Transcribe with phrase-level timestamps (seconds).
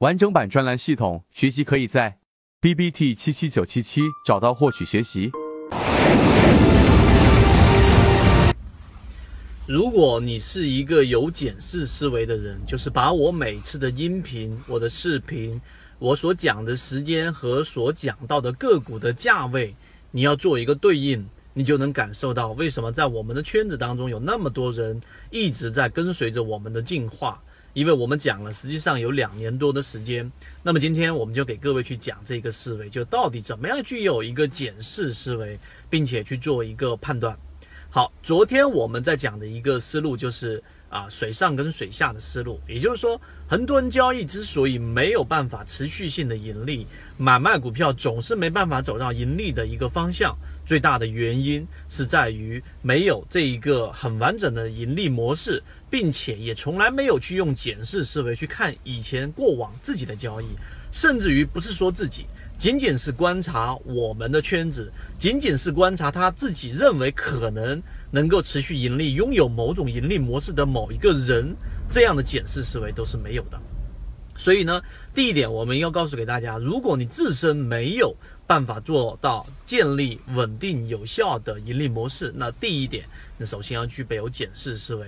[0.00, 2.20] 完整版专栏系统学习可以在
[2.58, 5.30] B B T 七七九七七找到获取学习。
[9.66, 15.60] 如果你是一个有检视思维的人，就是把我每次的音频、我的视频、
[15.98, 19.74] 我所讲的时间和所讲到的个股的价位，
[20.10, 24.98] 你要做一个对应，你就能感受到为什么在我们的圈子当中有那么多人
[25.30, 27.42] 一直在跟随着我们的进化。
[27.72, 30.30] 因为我们讲了，实际上有两年多的时间。
[30.62, 35.58] 那么今天我们就给各位去讲这个思维，就到底怎么样具有一个检视思维，
[35.88, 37.38] 并且去做一个判断。
[37.88, 46.86] 好，昨天我们在讲的一个思路就是啊，水上跟水下的思路，也就是说，很多人交易之所以没有办法持续性的盈利，
[47.16, 50.36] 买卖股票总是没办法走到盈利的一个方向，
[50.66, 55.62] 最大的原因是在于没有这一个很完整的盈利模式。
[55.90, 60.46] 并且也从来没有去用检视思维去看以前过往自己的交易，
[60.92, 62.26] 甚至于不是说自己，
[62.56, 71.54] 仅仅是观察我们的圈子，仅仅是观察他自己认为可能能够持续盈利、拥有某种盈利模式的某一个人，
[71.88, 73.60] 这样的检视思维都是没有的。
[74.36, 74.80] 所以呢，
[75.14, 78.16] 第一点我们要告诉给大家，如果你自身没有
[78.46, 83.04] 办法做到建立稳定有效的盈利模式，那第一点，
[83.36, 85.06] 你首先要具备有检视思维。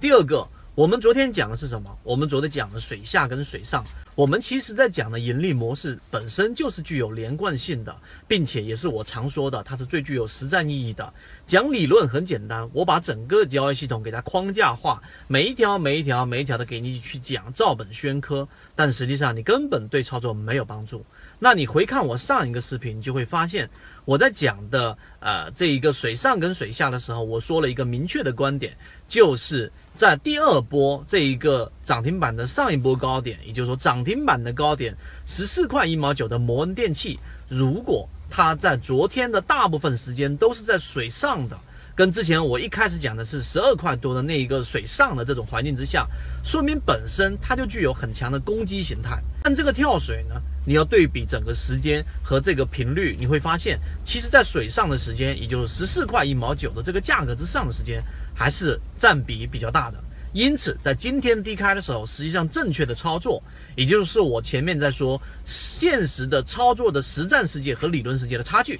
[0.00, 0.46] 第二个，
[0.78, 1.98] 我们昨天讲的是什么？
[2.04, 3.84] 我们昨天讲的水下跟水上。
[4.14, 7.92] 我们其实在讲的盈利模式本身就是具有连贯性的，
[8.28, 11.12] 并且也是我常说的，它是最具有实战意义的。
[11.44, 18.46] 讲理论很简单，我把整个交易系统给它框架化，每一条、每一条、每一条的给你去讲，照本宣科。
[18.76, 21.04] 但实际上你根本对操作没有帮助。
[21.40, 23.68] 那你回看我上一个视频，你就会发现
[24.08, 28.74] 我在讲的呃这一个水上跟水下的时候，我说了一个明确的观点，
[29.06, 41.58] 就是在第二波这一个涨停板的上一波高点，也就是说涨停板的高点十四块一毛九的摩恩电器，如果它在昨天的大部分时间都是在水上的。
[41.94, 46.08] 跟之前我一开始讲的是十二块多的那一个水上的这种环境之下，
[46.42, 49.20] 说明本身它就具有很强的攻击形态。
[49.42, 58.04] 但这个跳水呢，你要对比整个时间和这个频率，你会发现，其实在水上的时间，也就是十四块一毛九的这个价格之上的时间，
[58.36, 59.96] 还是占比比较大的。
[60.34, 63.42] 因此，在今天低开的时候，实际上正确的操作，
[63.76, 68.78] 也就是我前面在说现实的操作的实战世界和理论世界的差距。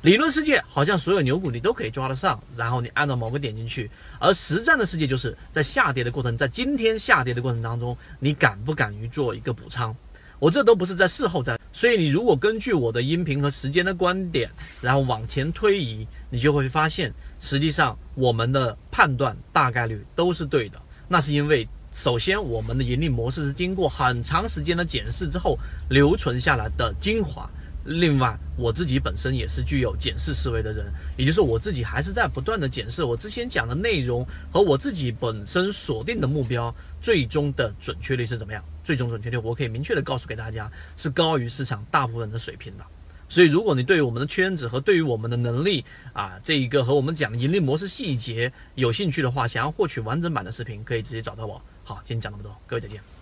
[0.00, 9.94] 理论世界好像所有牛股你都可以抓得上，然后你按照某个点进去，而实战的世界就是在下跌的过程，在今天下跌的过程当中，你敢不敢于做一个补仓？
[10.38, 14.50] 我这都不是在事后在，所以你如果根据我的音频和时间的观点，
[14.82, 20.80] 然后往前推移，你就会发现，实际上我们的判断大概率都是对的。
[21.08, 25.58] 那是因为，首先我们的盈利模式是经过很长时间的检视之后
[25.88, 27.48] 留存下来的精华。
[27.84, 38.62] 另外，我自己本身也是具有检视思维的人，也就是我自己还是在不断的检视我之前讲的内容和我自己本身锁定的目标，最终的准确率是怎么样？
[38.86, 42.86] 最终准确率，我可以明确的告诉给大家，是高于市场大部分的水平的。
[43.28, 51.60] 所以，如果你对于我们的圈子和对于我们的能力啊，这一个和我们讲盈利模式细节有兴趣的话，想要获取完整版的视频，可以直接找到我。
[51.82, 53.15] 好，今天讲那么多，各位再见。